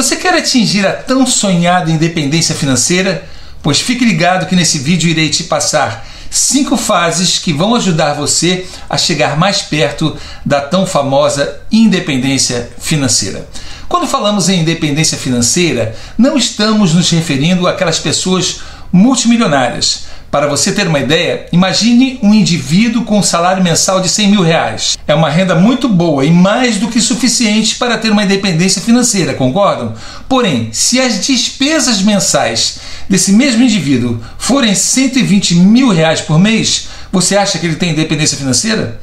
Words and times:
Você 0.00 0.16
quer 0.16 0.32
atingir 0.32 0.86
a 0.86 0.94
tão 0.94 1.26
sonhada 1.26 1.90
independência 1.90 2.54
financeira? 2.54 3.22
Pois 3.62 3.82
fique 3.82 4.02
ligado 4.02 4.46
que 4.46 4.56
nesse 4.56 4.78
vídeo 4.78 5.10
irei 5.10 5.28
te 5.28 5.44
passar 5.44 6.06
cinco 6.30 6.74
fases 6.74 7.38
que 7.38 7.52
vão 7.52 7.74
ajudar 7.74 8.14
você 8.14 8.66
a 8.88 8.96
chegar 8.96 9.36
mais 9.36 9.60
perto 9.60 10.16
da 10.42 10.58
tão 10.58 10.86
famosa 10.86 11.60
independência 11.70 12.70
financeira. 12.78 13.46
Quando 13.90 14.06
falamos 14.06 14.48
em 14.48 14.60
independência 14.60 15.18
financeira, 15.18 15.94
não 16.16 16.38
estamos 16.38 16.94
nos 16.94 17.10
referindo 17.10 17.68
àquelas 17.68 17.98
pessoas 17.98 18.60
multimilionárias, 18.90 20.04
para 20.30 20.46
você 20.46 20.70
ter 20.72 20.86
uma 20.86 21.00
ideia, 21.00 21.46
imagine 21.52 22.18
um 22.22 22.32
indivíduo 22.32 23.04
com 23.04 23.18
um 23.18 23.22
salário 23.22 23.62
mensal 23.62 24.00
de 24.00 24.08
100 24.08 24.28
mil 24.28 24.42
reais. 24.42 24.96
É 25.06 25.14
uma 25.14 25.28
renda 25.28 25.56
muito 25.56 25.88
boa 25.88 26.24
e 26.24 26.30
mais 26.30 26.76
do 26.76 26.88
que 26.88 27.00
suficiente 27.00 27.74
para 27.76 27.98
ter 27.98 28.12
uma 28.12 28.22
independência 28.22 28.80
financeira, 28.80 29.34
concordam? 29.34 29.94
Porém, 30.28 30.68
se 30.72 31.00
as 31.00 31.26
despesas 31.26 32.00
mensais 32.00 32.78
desse 33.08 33.32
mesmo 33.32 33.64
indivíduo 33.64 34.20
forem 34.38 34.74
120 34.74 35.56
mil 35.56 35.88
reais 35.88 36.20
por 36.20 36.38
mês, 36.38 36.88
você 37.10 37.36
acha 37.36 37.58
que 37.58 37.66
ele 37.66 37.74
tem 37.74 37.90
independência 37.90 38.36
financeira? 38.36 39.00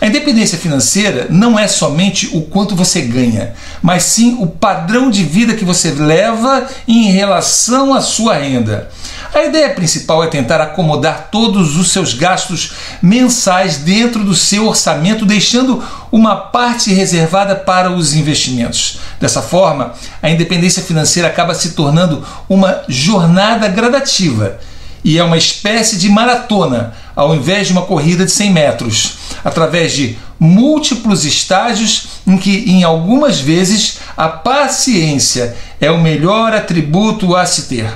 A 0.00 0.06
independência 0.06 0.56
financeira 0.56 1.26
não 1.28 1.58
é 1.58 1.68
somente 1.68 2.30
o 2.32 2.40
quanto 2.40 2.74
você 2.74 3.02
ganha, 3.02 3.52
mas 3.82 4.04
sim 4.04 4.38
o 4.40 4.46
padrão 4.46 5.10
de 5.10 5.22
vida 5.22 5.52
que 5.52 5.64
você 5.64 5.90
leva 5.90 6.66
em 6.88 7.10
relação 7.10 7.92
à 7.92 8.00
sua 8.00 8.34
renda. 8.34 8.88
A 9.32 9.44
ideia 9.44 9.70
principal 9.70 10.24
é 10.24 10.26
tentar 10.26 10.60
acomodar 10.60 11.28
todos 11.30 11.76
os 11.76 11.92
seus 11.92 12.14
gastos 12.14 12.72
mensais 13.00 13.76
dentro 13.78 14.24
do 14.24 14.34
seu 14.34 14.66
orçamento, 14.66 15.24
deixando 15.24 15.82
uma 16.10 16.34
parte 16.34 16.92
reservada 16.92 17.54
para 17.54 17.92
os 17.92 18.14
investimentos. 18.14 18.98
Dessa 19.20 19.40
forma, 19.40 19.94
a 20.20 20.28
independência 20.28 20.82
financeira 20.82 21.28
acaba 21.28 21.54
se 21.54 21.70
tornando 21.72 22.26
uma 22.48 22.82
jornada 22.88 23.68
gradativa 23.68 24.58
e 25.04 25.16
é 25.16 25.22
uma 25.22 25.36
espécie 25.36 25.96
de 25.96 26.08
maratona, 26.08 26.92
ao 27.14 27.34
invés 27.34 27.68
de 27.68 27.72
uma 27.72 27.82
corrida 27.82 28.24
de 28.24 28.32
100 28.32 28.50
metros, 28.50 29.18
através 29.44 29.92
de 29.92 30.18
múltiplos 30.38 31.24
estágios 31.24 32.08
em 32.26 32.36
que, 32.36 32.70
em 32.70 32.82
algumas 32.82 33.40
vezes, 33.40 33.98
a 34.16 34.28
paciência 34.28 35.56
é 35.80 35.90
o 35.90 36.00
melhor 36.00 36.52
atributo 36.52 37.36
a 37.36 37.46
se 37.46 37.62
ter. 37.62 37.90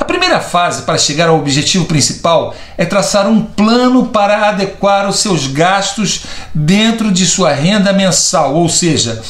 A 0.00 0.04
primeira 0.04 0.40
fase 0.40 0.82
para 0.82 0.96
chegar 0.96 1.28
ao 1.28 1.38
objetivo 1.38 1.84
principal 1.84 2.54
é 2.78 2.86
traçar 2.86 3.28
um 3.28 3.44
plano 3.44 4.06
para 4.06 4.48
adequar 4.48 5.06
os 5.06 5.16
seus 5.18 5.46
gastos 5.46 6.22
dentro 6.54 7.12
de 7.12 7.26
sua 7.26 7.52
renda 7.52 7.92
mensal, 7.92 8.54
ou 8.54 8.66
seja, 8.66 9.20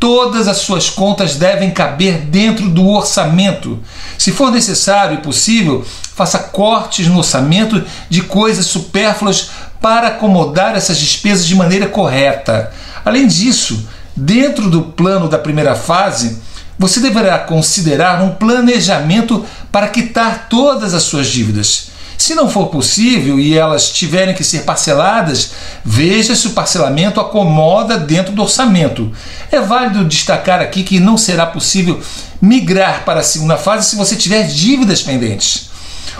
todas 0.00 0.48
as 0.48 0.56
suas 0.56 0.90
contas 0.90 1.36
devem 1.36 1.70
caber 1.70 2.22
dentro 2.22 2.68
do 2.68 2.88
orçamento. 2.88 3.78
Se 4.18 4.32
for 4.32 4.50
necessário 4.50 5.14
e 5.14 5.22
possível, 5.22 5.86
faça 6.16 6.40
cortes 6.40 7.06
no 7.06 7.18
orçamento 7.18 7.84
de 8.10 8.20
coisas 8.22 8.66
supérfluas 8.66 9.50
para 9.80 10.08
acomodar 10.08 10.74
essas 10.74 10.98
despesas 10.98 11.46
de 11.46 11.54
maneira 11.54 11.86
correta. 11.86 12.72
Além 13.04 13.28
disso, 13.28 13.88
dentro 14.16 14.68
do 14.68 14.82
plano 14.82 15.28
da 15.28 15.38
primeira 15.38 15.76
fase, 15.76 16.44
você 16.78 17.00
deverá 17.00 17.38
considerar 17.38 18.22
um 18.22 18.30
planejamento 18.30 19.44
para 19.72 19.88
quitar 19.88 20.48
todas 20.48 20.94
as 20.94 21.02
suas 21.02 21.28
dívidas. 21.28 21.88
Se 22.18 22.34
não 22.34 22.48
for 22.48 22.68
possível 22.68 23.38
e 23.38 23.56
elas 23.56 23.90
tiverem 23.90 24.34
que 24.34 24.42
ser 24.42 24.62
parceladas, 24.62 25.50
veja 25.84 26.34
se 26.34 26.46
o 26.46 26.50
parcelamento 26.50 27.20
acomoda 27.20 27.98
dentro 27.98 28.32
do 28.32 28.42
orçamento. 28.42 29.12
É 29.50 29.60
válido 29.60 30.04
destacar 30.04 30.60
aqui 30.60 30.82
que 30.82 30.98
não 30.98 31.18
será 31.18 31.46
possível 31.46 32.00
migrar 32.40 33.04
para 33.04 33.20
a 33.20 33.24
segunda 33.24 33.56
fase 33.56 33.90
se 33.90 33.96
você 33.96 34.16
tiver 34.16 34.46
dívidas 34.46 35.02
pendentes. 35.02 35.68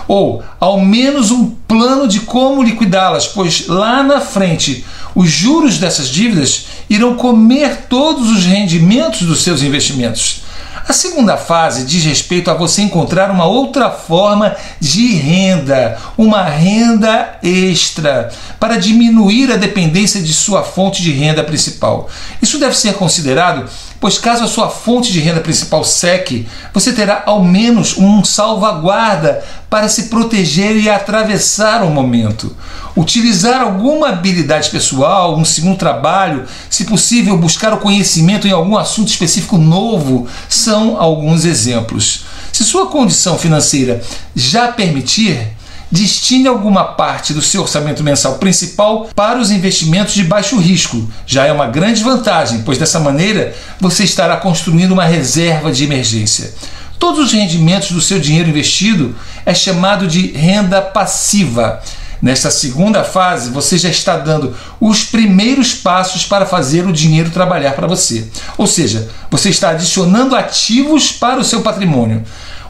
Ou, 0.07 0.43
ao 0.59 0.79
menos, 0.79 1.31
um 1.31 1.49
plano 1.67 2.07
de 2.07 2.21
como 2.21 2.63
liquidá-las, 2.63 3.27
pois 3.27 3.67
lá 3.67 4.03
na 4.03 4.21
frente 4.21 4.85
os 5.15 5.29
juros 5.29 5.79
dessas 5.79 6.07
dívidas 6.07 6.67
irão 6.89 7.15
comer 7.15 7.87
todos 7.89 8.29
os 8.29 8.45
rendimentos 8.45 9.23
dos 9.23 9.41
seus 9.41 9.61
investimentos. 9.63 10.46
A 10.87 10.93
segunda 10.93 11.35
fase 11.35 11.83
diz 11.83 12.05
respeito 12.05 12.49
a 12.49 12.53
você 12.53 12.81
encontrar 12.81 13.29
uma 13.29 13.45
outra 13.45 13.91
forma 13.91 14.55
de 14.79 15.15
renda, 15.15 15.97
uma 16.17 16.43
renda 16.43 17.37
extra, 17.43 18.31
para 18.57 18.77
diminuir 18.77 19.51
a 19.51 19.57
dependência 19.57 20.21
de 20.21 20.33
sua 20.33 20.63
fonte 20.63 21.01
de 21.01 21.11
renda 21.11 21.43
principal. 21.43 22.09
Isso 22.41 22.57
deve 22.57 22.77
ser 22.77 22.93
considerado 22.93 23.69
pois 23.99 24.17
caso 24.17 24.43
a 24.43 24.47
sua 24.47 24.69
fonte 24.69 25.11
de 25.11 25.19
renda 25.19 25.41
principal 25.41 25.83
seque, 25.83 26.47
você 26.73 26.93
terá 26.93 27.23
ao 27.25 27.43
menos 27.43 27.97
um 27.97 28.23
salvaguarda 28.23 29.43
para 29.69 29.89
se 29.89 30.03
proteger 30.03 30.75
e 30.77 30.89
atravessar 30.89 31.83
o 31.83 31.89
momento. 31.89 32.55
Utilizar 32.95 33.61
alguma 33.61 34.09
habilidade 34.09 34.69
pessoal, 34.69 35.37
um 35.37 35.45
segundo 35.45 35.77
trabalho, 35.77 36.45
se 36.69 36.85
possível, 36.85 37.37
buscar 37.37 37.73
o 37.73 37.77
conhecimento 37.77 38.47
em 38.47 38.51
algum 38.51 38.77
assunto 38.77 39.09
específico 39.09 39.57
novo, 39.57 40.27
são 40.47 40.99
alguns 40.99 41.45
exemplos. 41.45 42.25
Se 42.51 42.63
sua 42.63 42.87
condição 42.87 43.37
financeira 43.37 44.01
já 44.35 44.71
permitir, 44.71 45.56
destine 45.91 46.47
alguma 46.47 46.83
parte 46.83 47.33
do 47.33 47.41
seu 47.41 47.61
orçamento 47.61 48.03
mensal 48.03 48.35
principal 48.35 49.09
para 49.15 49.39
os 49.39 49.51
investimentos 49.51 50.13
de 50.13 50.23
baixo 50.23 50.57
risco. 50.57 51.07
Já 51.25 51.45
é 51.45 51.51
uma 51.51 51.67
grande 51.67 52.03
vantagem, 52.03 52.61
pois 52.63 52.77
dessa 52.77 52.99
maneira 52.99 53.55
você 53.79 54.03
estará 54.03 54.37
construindo 54.37 54.91
uma 54.91 55.05
reserva 55.05 55.71
de 55.71 55.83
emergência. 55.83 56.53
Todos 56.99 57.27
os 57.27 57.31
rendimentos 57.31 57.91
do 57.91 58.01
seu 58.01 58.19
dinheiro 58.19 58.49
investido 58.49 59.15
é 59.45 59.53
chamado 59.53 60.07
de 60.07 60.31
renda 60.31 60.81
passiva. 60.81 61.81
Nesta 62.19 62.49
segunda 62.49 63.03
fase, 63.03 63.51
você 63.51 63.77
já 63.77 63.89
está 63.89 64.17
dando 64.17 64.55
os 64.79 65.03
primeiros 65.03 65.75
passos 65.75 66.25
para 66.25 66.47
fazer 66.47 66.87
o 66.87 66.91
dinheiro 66.91 67.29
trabalhar 67.29 67.73
para 67.73 67.85
você. 67.85 68.27
Ou 68.57 68.65
seja, 68.65 69.07
você 69.29 69.49
está 69.49 69.69
adicionando 69.69 70.35
ativos 70.35 71.11
para 71.11 71.39
o 71.39 71.43
seu 71.43 71.61
patrimônio. 71.61 72.23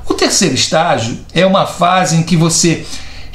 O 0.05 0.13
terceiro 0.13 0.55
estágio 0.55 1.19
é 1.33 1.45
uma 1.45 1.65
fase 1.65 2.17
em 2.17 2.23
que 2.23 2.35
você 2.35 2.85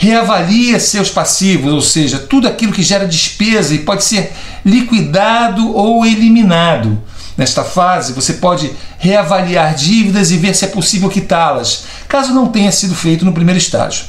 reavalia 0.02 0.80
seus 0.80 1.10
passivos, 1.10 1.72
ou 1.72 1.80
seja, 1.80 2.18
tudo 2.18 2.48
aquilo 2.48 2.72
que 2.72 2.82
gera 2.82 3.06
despesa 3.06 3.72
e 3.72 3.78
pode 3.78 4.02
ser 4.02 4.32
liquidado 4.64 5.72
ou 5.76 6.04
eliminado. 6.04 7.00
Nesta 7.38 7.62
fase, 7.62 8.12
você 8.12 8.32
pode 8.32 8.72
reavaliar 8.98 9.76
dívidas 9.76 10.32
e 10.32 10.38
ver 10.38 10.56
se 10.56 10.64
é 10.64 10.68
possível 10.68 11.08
quitá-las, 11.08 11.84
caso 12.08 12.34
não 12.34 12.48
tenha 12.48 12.72
sido 12.72 12.96
feito 12.96 13.24
no 13.24 13.32
primeiro 13.32 13.58
estágio. 13.58 14.04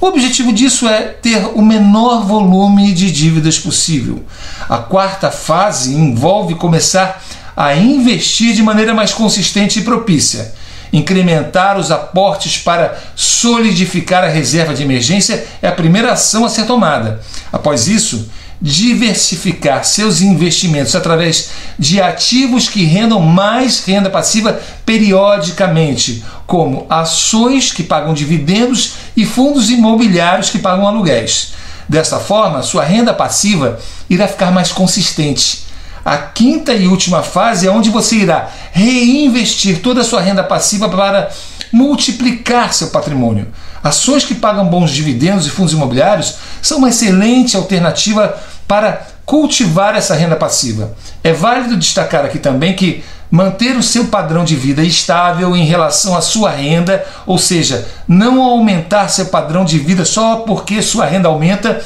O 0.00 0.06
objetivo 0.06 0.52
disso 0.52 0.88
é 0.88 1.02
ter 1.02 1.44
o 1.54 1.62
menor 1.62 2.26
volume 2.26 2.92
de 2.92 3.12
dívidas 3.12 3.60
possível. 3.60 4.24
A 4.68 4.78
quarta 4.78 5.30
fase 5.30 5.94
envolve 5.94 6.56
começar 6.56 7.22
a 7.56 7.76
investir 7.76 8.54
de 8.54 8.62
maneira 8.62 8.92
mais 8.92 9.12
consistente 9.12 9.78
e 9.78 9.82
propícia. 9.82 10.52
Incrementar 10.92 11.78
os 11.78 11.90
aportes 11.90 12.58
para 12.58 12.98
solidificar 13.14 14.24
a 14.24 14.28
reserva 14.28 14.74
de 14.74 14.82
emergência 14.82 15.46
é 15.60 15.68
a 15.68 15.72
primeira 15.72 16.12
ação 16.12 16.44
a 16.44 16.48
ser 16.48 16.64
tomada. 16.64 17.20
Após 17.52 17.86
isso, 17.88 18.28
diversificar 18.60 19.84
seus 19.84 20.20
investimentos 20.20 20.96
através 20.96 21.50
de 21.78 22.00
ativos 22.00 22.68
que 22.68 22.84
rendam 22.84 23.20
mais 23.20 23.84
renda 23.84 24.10
passiva 24.10 24.60
periodicamente, 24.84 26.24
como 26.46 26.86
ações 26.90 27.70
que 27.70 27.82
pagam 27.82 28.14
dividendos 28.14 28.94
e 29.16 29.24
fundos 29.24 29.70
imobiliários 29.70 30.50
que 30.50 30.58
pagam 30.58 30.88
aluguéis. 30.88 31.52
Desta 31.88 32.18
forma, 32.18 32.62
sua 32.62 32.82
renda 32.82 33.14
passiva 33.14 33.78
irá 34.10 34.26
ficar 34.26 34.50
mais 34.50 34.72
consistente 34.72 35.67
a 36.04 36.16
quinta 36.16 36.72
e 36.72 36.86
última 36.86 37.22
fase 37.22 37.66
é 37.66 37.70
onde 37.70 37.90
você 37.90 38.16
irá 38.16 38.48
reinvestir 38.72 39.80
toda 39.80 40.00
a 40.00 40.04
sua 40.04 40.20
renda 40.20 40.42
passiva 40.42 40.88
para 40.88 41.30
multiplicar 41.72 42.72
seu 42.72 42.88
patrimônio. 42.88 43.48
Ações 43.82 44.24
que 44.24 44.34
pagam 44.34 44.66
bons 44.66 44.90
dividendos 44.90 45.46
e 45.46 45.50
fundos 45.50 45.72
imobiliários 45.72 46.36
são 46.60 46.78
uma 46.78 46.88
excelente 46.88 47.56
alternativa 47.56 48.36
para 48.66 49.06
cultivar 49.24 49.94
essa 49.94 50.14
renda 50.14 50.36
passiva. 50.36 50.94
É 51.22 51.32
válido 51.32 51.76
destacar 51.76 52.24
aqui 52.24 52.38
também 52.38 52.74
que 52.74 53.04
manter 53.30 53.76
o 53.76 53.82
seu 53.82 54.06
padrão 54.06 54.44
de 54.44 54.56
vida 54.56 54.82
estável 54.82 55.54
em 55.54 55.64
relação 55.64 56.16
à 56.16 56.20
sua 56.20 56.50
renda, 56.50 57.04
ou 57.26 57.38
seja, 57.38 57.86
não 58.06 58.42
aumentar 58.42 59.08
seu 59.08 59.26
padrão 59.26 59.64
de 59.64 59.78
vida 59.78 60.04
só 60.04 60.36
porque 60.36 60.80
sua 60.80 61.04
renda 61.04 61.28
aumenta, 61.28 61.82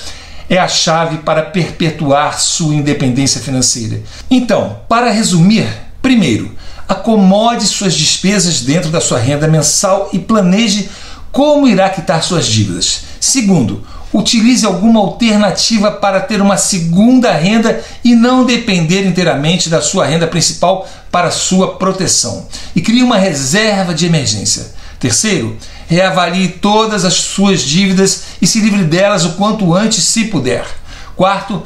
é 0.52 0.58
a 0.58 0.68
chave 0.68 1.16
para 1.18 1.44
perpetuar 1.44 2.38
sua 2.38 2.74
independência 2.74 3.40
financeira. 3.40 4.02
Então, 4.30 4.80
para 4.86 5.10
resumir, 5.10 5.66
primeiro, 6.02 6.54
acomode 6.86 7.66
suas 7.66 7.94
despesas 7.94 8.60
dentro 8.60 8.90
da 8.90 9.00
sua 9.00 9.18
renda 9.18 9.48
mensal 9.48 10.10
e 10.12 10.18
planeje 10.18 10.90
como 11.30 11.66
irá 11.66 11.88
quitar 11.88 12.22
suas 12.22 12.44
dívidas. 12.44 13.04
Segundo, 13.18 13.82
Utilize 14.12 14.66
alguma 14.66 15.00
alternativa 15.00 15.90
para 15.90 16.20
ter 16.20 16.42
uma 16.42 16.58
segunda 16.58 17.32
renda 17.32 17.82
e 18.04 18.14
não 18.14 18.44
depender 18.44 19.06
inteiramente 19.06 19.70
da 19.70 19.80
sua 19.80 20.04
renda 20.04 20.26
principal 20.26 20.86
para 21.10 21.30
sua 21.30 21.76
proteção. 21.76 22.46
E 22.76 22.82
crie 22.82 23.02
uma 23.02 23.16
reserva 23.16 23.94
de 23.94 24.04
emergência. 24.04 24.66
Terceiro, 25.00 25.56
reavalie 25.92 26.48
todas 26.48 27.04
as 27.04 27.14
suas 27.14 27.62
dívidas 27.62 28.24
e 28.40 28.46
se 28.46 28.60
livre 28.60 28.84
delas 28.84 29.24
o 29.24 29.32
quanto 29.34 29.74
antes, 29.74 30.04
se 30.04 30.24
puder. 30.24 30.66
Quarto, 31.14 31.62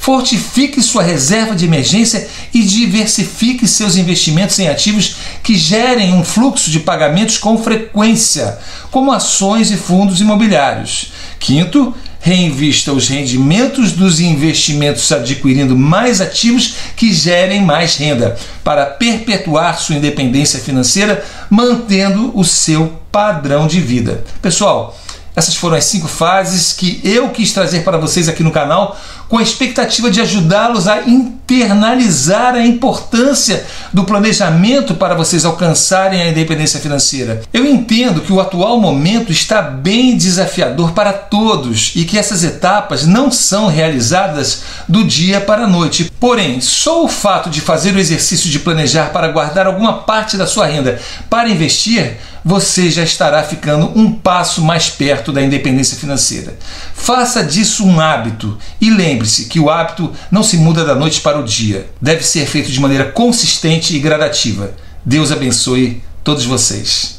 Fortifique 0.00 0.82
sua 0.82 1.02
reserva 1.02 1.54
de 1.54 1.66
emergência 1.66 2.26
e 2.54 2.62
diversifique 2.62 3.68
seus 3.68 3.96
investimentos 3.96 4.58
em 4.58 4.66
ativos 4.66 5.16
que 5.42 5.54
gerem 5.54 6.14
um 6.14 6.24
fluxo 6.24 6.70
de 6.70 6.80
pagamentos 6.80 7.36
com 7.36 7.62
frequência, 7.62 8.58
como 8.90 9.12
ações 9.12 9.70
e 9.70 9.76
fundos 9.76 10.22
imobiliários. 10.22 11.12
Quinto, 11.38 11.94
reinvista 12.20 12.92
os 12.92 13.08
rendimentos 13.08 13.92
dos 13.92 14.20
investimentos 14.20 15.10
adquirindo 15.10 15.76
mais 15.76 16.20
ativos 16.20 16.74
que 16.94 17.12
gerem 17.12 17.62
mais 17.64 17.96
renda, 17.96 18.36
para 18.62 18.86
perpetuar 18.86 19.80
sua 19.80 19.96
independência 19.96 20.60
financeira, 20.60 21.24
mantendo 21.48 22.30
o 22.38 22.44
seu 22.44 23.00
padrão 23.10 23.66
de 23.66 23.80
vida. 23.80 24.22
Pessoal, 24.42 24.96
essas 25.34 25.54
foram 25.56 25.76
as 25.76 25.84
cinco 25.84 26.08
fases 26.08 26.72
que 26.72 27.00
eu 27.02 27.30
quis 27.30 27.52
trazer 27.52 27.82
para 27.82 27.96
vocês 27.96 28.28
aqui 28.28 28.42
no 28.42 28.50
canal, 28.50 28.98
com 29.30 29.38
a 29.38 29.42
expectativa 29.42 30.10
de 30.10 30.20
ajudá-los 30.20 30.88
a 30.88 31.02
internalizar 31.02 32.56
a 32.56 32.66
importância 32.66 33.64
do 33.92 34.02
planejamento 34.02 34.94
para 34.94 35.14
vocês 35.14 35.44
alcançarem 35.44 36.20
a 36.20 36.28
independência 36.28 36.80
financeira. 36.80 37.40
Eu 37.52 37.64
entendo 37.64 38.22
que 38.22 38.32
o 38.32 38.40
atual 38.40 38.80
momento 38.80 39.30
está 39.30 39.62
bem 39.62 40.16
desafiador 40.16 40.90
para 40.90 41.12
todos 41.12 41.92
e 41.94 42.04
que 42.04 42.18
essas 42.18 42.42
etapas 42.42 43.06
não 43.06 43.30
são 43.30 43.68
realizadas 43.68 44.62
do 44.88 45.04
dia 45.04 45.40
para 45.40 45.62
a 45.62 45.68
noite. 45.68 46.10
Porém, 46.18 46.60
só 46.60 47.04
o 47.04 47.08
fato 47.08 47.48
de 47.48 47.60
fazer 47.60 47.94
o 47.94 48.00
exercício 48.00 48.50
de 48.50 48.58
planejar 48.58 49.12
para 49.12 49.28
guardar 49.28 49.64
alguma 49.64 49.98
parte 49.98 50.36
da 50.36 50.46
sua 50.46 50.66
renda 50.66 50.98
para 51.30 51.48
investir 51.48 52.16
você 52.44 52.90
já 52.90 53.02
estará 53.02 53.42
ficando 53.42 53.92
um 53.94 54.12
passo 54.12 54.62
mais 54.62 54.88
perto 54.88 55.32
da 55.32 55.42
independência 55.42 55.96
financeira. 55.96 56.56
Faça 56.94 57.44
disso 57.44 57.84
um 57.84 58.00
hábito 58.00 58.58
e 58.80 58.90
lembre-se 59.20 59.44
que 59.44 59.60
o 59.60 59.68
hábito 59.68 60.10
não 60.30 60.42
se 60.42 60.56
muda 60.56 60.84
da 60.84 60.94
noite 60.94 61.20
para 61.20 61.38
o 61.38 61.44
dia. 61.44 61.88
Deve 62.00 62.22
ser 62.22 62.46
feito 62.46 62.70
de 62.70 62.80
maneira 62.80 63.04
consistente 63.04 63.94
e 63.94 64.00
gradativa. 64.00 64.72
Deus 65.04 65.30
abençoe 65.30 66.02
todos 66.24 66.44
vocês. 66.44 67.08